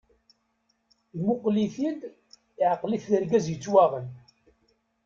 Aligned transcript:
Imuqel-it-id 1.15 2.01
iɛqel-it 2.63 3.05
d 3.11 3.13
argaz 3.17 3.45
yettwaɣen. 3.49 4.05